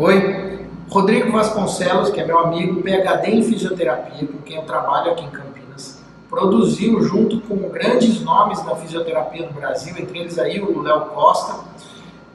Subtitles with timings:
[0.00, 5.24] Oi, Rodrigo Vasconcelos, que é meu amigo, PhD em fisioterapia, com quem eu trabalho aqui
[5.24, 10.80] em Campinas, produziu junto com grandes nomes da fisioterapia no Brasil, entre eles aí o
[10.82, 11.64] Léo Costa.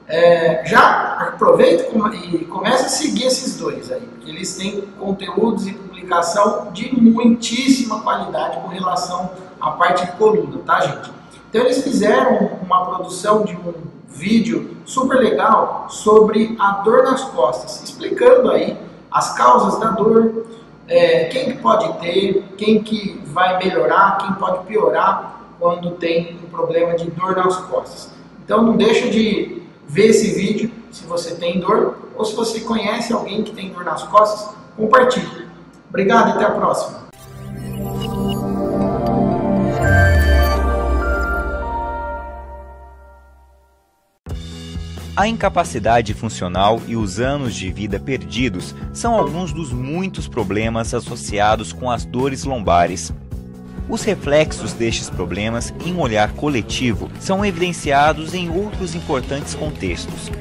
[0.09, 1.87] É, já aproveita
[2.33, 8.01] e começa a seguir esses dois aí, porque eles têm conteúdos e publicação de muitíssima
[8.01, 11.13] qualidade com relação à parte de coluna, tá gente?
[11.49, 17.81] Então eles fizeram uma produção de um vídeo super legal sobre a dor nas costas,
[17.83, 18.77] explicando aí
[19.11, 20.45] as causas da dor,
[20.87, 26.49] é, quem que pode ter, quem que vai melhorar, quem pode piorar quando tem um
[26.49, 28.11] problema de dor nas costas.
[28.43, 33.13] Então não deixa de ver esse vídeo se você tem dor ou se você conhece
[33.13, 35.47] alguém que tem dor nas costas, compartilhe.
[35.89, 37.02] Obrigado e até a próxima.
[45.15, 51.71] A incapacidade funcional e os anos de vida perdidos são alguns dos muitos problemas associados
[51.71, 53.13] com as dores lombares.
[53.87, 60.31] Os reflexos destes problemas em um olhar coletivo são evidenciados em outros importantes contextos.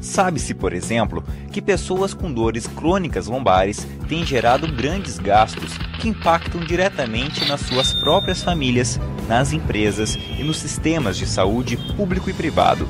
[0.00, 6.62] Sabe-se, por exemplo, que pessoas com dores crônicas lombares têm gerado grandes gastos que impactam
[6.62, 8.98] diretamente nas suas próprias famílias,
[9.28, 12.88] nas empresas e nos sistemas de saúde público e privado.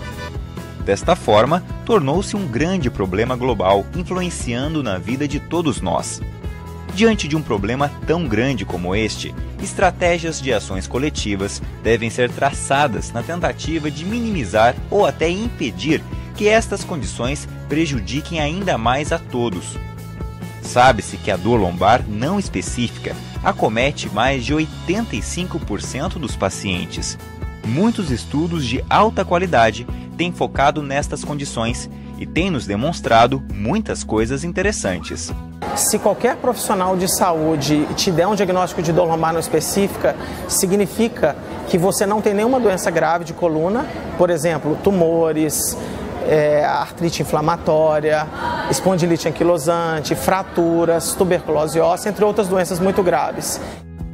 [0.89, 6.23] Desta forma, tornou-se um grande problema global, influenciando na vida de todos nós.
[6.95, 13.13] Diante de um problema tão grande como este, estratégias de ações coletivas devem ser traçadas
[13.13, 16.03] na tentativa de minimizar ou até impedir
[16.35, 19.77] que estas condições prejudiquem ainda mais a todos.
[20.63, 23.15] Sabe-se que a dor lombar não específica
[23.45, 27.19] acomete mais de 85% dos pacientes.
[27.63, 29.87] Muitos estudos de alta qualidade
[30.19, 31.89] tem focado nestas condições
[32.19, 35.33] e tem nos demonstrado muitas coisas interessantes.
[35.77, 40.17] Se qualquer profissional de saúde te der um diagnóstico de dor lombar não específica,
[40.49, 41.37] significa
[41.69, 43.87] que você não tem nenhuma doença grave de coluna,
[44.17, 45.79] por exemplo, tumores,
[46.27, 48.27] é, artrite inflamatória,
[48.69, 53.61] espondilite anquilosante, fraturas, tuberculose óssea, entre outras doenças muito graves.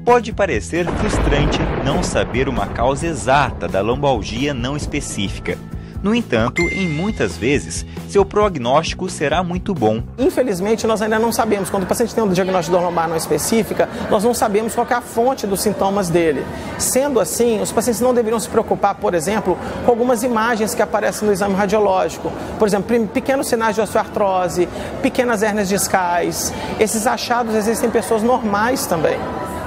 [0.04, 5.56] Pode parecer frustrante não saber uma causa exata da lombalgia não específica.
[6.04, 10.02] No entanto, em muitas vezes, seu prognóstico será muito bom.
[10.18, 11.70] Infelizmente, nós ainda não sabemos.
[11.70, 14.86] Quando o paciente tem um diagnóstico de dor lombar não específica, nós não sabemos qual
[14.90, 16.44] é a fonte dos sintomas dele.
[16.76, 19.56] Sendo assim, os pacientes não deveriam se preocupar, por exemplo,
[19.86, 22.30] com algumas imagens que aparecem no exame radiológico.
[22.58, 24.68] Por exemplo, pequenos sinais de osteoartrose,
[25.00, 26.52] pequenas hérnias discais.
[26.78, 29.16] Esses achados existem em pessoas normais também.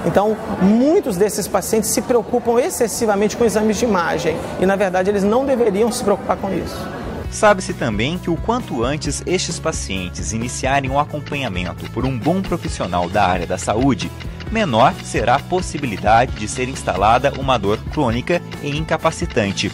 [0.07, 5.21] Então, muitos desses pacientes se preocupam excessivamente com exames de imagem e, na verdade, eles
[5.21, 6.77] não deveriam se preocupar com isso.
[7.29, 13.09] Sabe-se também que o quanto antes estes pacientes iniciarem o acompanhamento por um bom profissional
[13.09, 14.09] da área da saúde,
[14.49, 19.69] menor será a possibilidade de ser instalada uma dor crônica e incapacitante.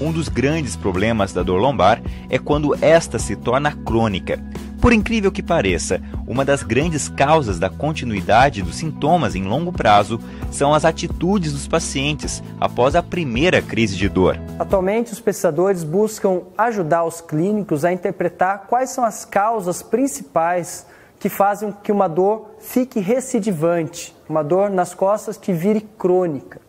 [0.00, 4.42] Um dos grandes problemas da dor lombar é quando esta se torna crônica.
[4.80, 10.20] Por incrível que pareça, uma das grandes causas da continuidade dos sintomas em longo prazo
[10.52, 14.38] são as atitudes dos pacientes após a primeira crise de dor.
[14.56, 20.86] Atualmente, os pesquisadores buscam ajudar os clínicos a interpretar quais são as causas principais
[21.18, 26.60] que fazem que uma dor fique recidivante, uma dor nas costas que vire crônica.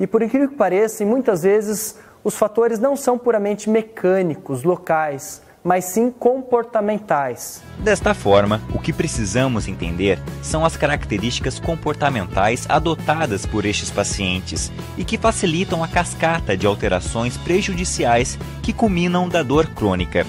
[0.00, 5.84] E por incrível que pareça, muitas vezes os fatores não são puramente mecânicos, locais, mas
[5.86, 7.60] sim comportamentais.
[7.80, 15.04] Desta forma, o que precisamos entender são as características comportamentais adotadas por estes pacientes e
[15.04, 20.24] que facilitam a cascata de alterações prejudiciais que culminam da dor crônica.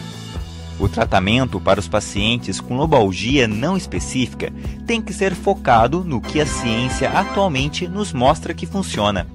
[0.80, 4.52] O tratamento para os pacientes com lobalgia não específica
[4.88, 9.28] tem que ser focado no que a ciência atualmente nos mostra que funciona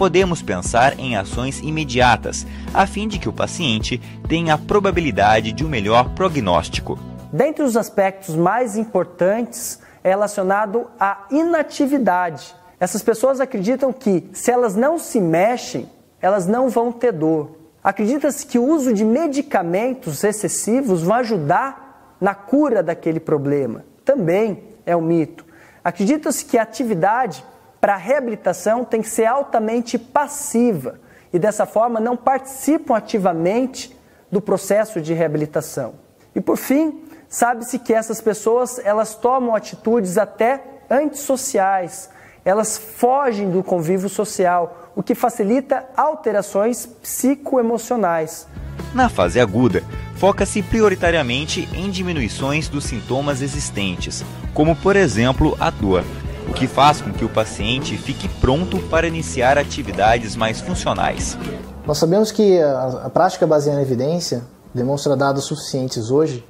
[0.00, 5.62] podemos pensar em ações imediatas, a fim de que o paciente tenha a probabilidade de
[5.62, 6.98] um melhor prognóstico.
[7.30, 12.54] Dentre os aspectos mais importantes é relacionado à inatividade.
[12.80, 15.86] Essas pessoas acreditam que se elas não se mexem,
[16.18, 17.58] elas não vão ter dor.
[17.84, 23.84] Acredita-se que o uso de medicamentos excessivos vai ajudar na cura daquele problema.
[24.02, 25.44] Também é um mito.
[25.84, 27.44] Acredita-se que a atividade
[27.80, 31.00] para reabilitação tem que ser altamente passiva
[31.32, 33.96] e dessa forma não participam ativamente
[34.30, 35.94] do processo de reabilitação.
[36.34, 42.10] E por fim, sabe-se que essas pessoas elas tomam atitudes até antissociais,
[42.44, 48.46] elas fogem do convívio social, o que facilita alterações psicoemocionais.
[48.94, 49.84] Na fase aguda,
[50.16, 56.04] foca-se prioritariamente em diminuições dos sintomas existentes, como por exemplo a dor,
[56.50, 61.38] o que faz com que o paciente fique pronto para iniciar atividades mais funcionais.
[61.86, 64.42] Nós sabemos que a, a prática baseada em evidência
[64.74, 66.44] demonstra dados suficientes hoje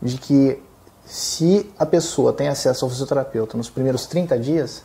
[0.00, 0.62] de que
[1.04, 4.82] se a pessoa tem acesso ao fisioterapeuta nos primeiros 30 dias,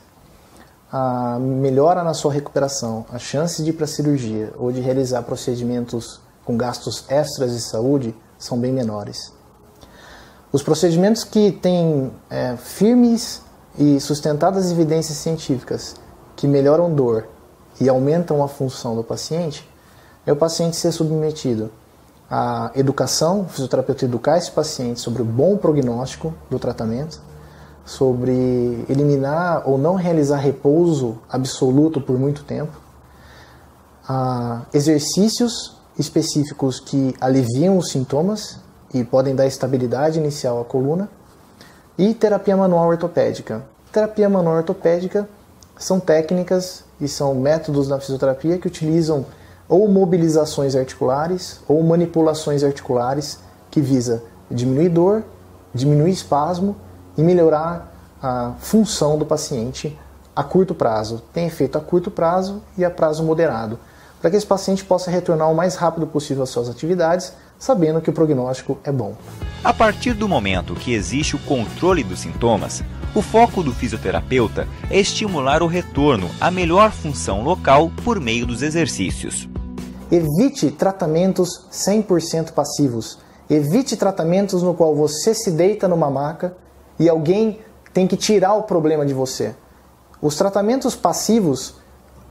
[0.91, 6.19] a melhora na sua recuperação, a chance de ir para cirurgia ou de realizar procedimentos
[6.43, 9.33] com gastos extras de saúde são bem menores.
[10.51, 13.41] Os procedimentos que têm é, firmes
[13.77, 15.95] e sustentadas evidências científicas
[16.35, 17.27] que melhoram dor
[17.79, 19.67] e aumentam a função do paciente
[20.25, 21.71] é o paciente ser submetido
[22.29, 27.19] à educação, o fisioterapeuta educar esse paciente sobre o bom prognóstico do tratamento,
[27.83, 32.71] sobre eliminar ou não realizar repouso absoluto por muito tempo,
[34.07, 38.59] a exercícios específicos que aliviam os sintomas
[38.93, 41.09] e podem dar estabilidade inicial à coluna,
[41.97, 43.63] e terapia manual ortopédica.
[43.91, 45.27] Terapia manual ortopédica
[45.77, 49.25] são técnicas e são métodos na fisioterapia que utilizam
[49.67, 53.39] ou mobilizações articulares ou manipulações articulares
[53.69, 55.23] que visa diminuir dor,
[55.73, 56.75] diminuir espasmo
[57.17, 57.91] e melhorar
[58.21, 59.97] a função do paciente
[60.35, 61.21] a curto prazo.
[61.33, 63.79] Tem efeito a curto prazo e a prazo moderado,
[64.19, 68.09] para que esse paciente possa retornar o mais rápido possível às suas atividades, sabendo que
[68.09, 69.15] o prognóstico é bom.
[69.63, 74.99] A partir do momento que existe o controle dos sintomas, o foco do fisioterapeuta é
[74.99, 79.47] estimular o retorno à melhor função local por meio dos exercícios.
[80.11, 83.19] Evite tratamentos 100% passivos.
[83.47, 86.57] Evite tratamentos no qual você se deita numa maca
[86.97, 87.59] e alguém
[87.93, 89.53] tem que tirar o problema de você.
[90.19, 91.75] Os tratamentos passivos,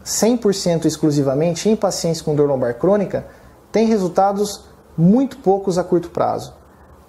[0.05, 3.27] 100% exclusivamente em pacientes com dor lombar crônica,
[3.71, 4.70] têm resultados
[5.01, 6.53] muito poucos a curto prazo.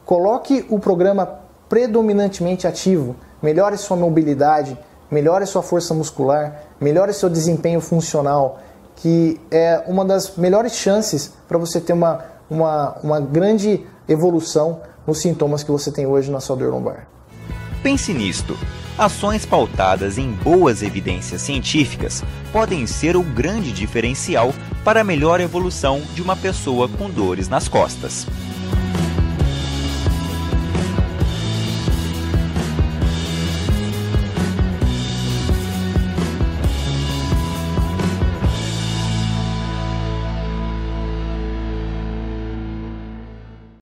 [0.05, 4.77] Coloque o programa predominantemente ativo, melhore sua mobilidade,
[5.09, 8.59] melhore sua força muscular, melhore seu desempenho funcional,
[8.95, 15.19] que é uma das melhores chances para você ter uma, uma, uma grande evolução nos
[15.19, 17.07] sintomas que você tem hoje na sua dor lombar.
[17.83, 18.55] Pense nisto.
[18.97, 22.23] Ações pautadas em boas evidências científicas
[22.53, 24.53] podem ser o grande diferencial
[24.83, 28.25] para melhor evolução de uma pessoa com dores nas costas.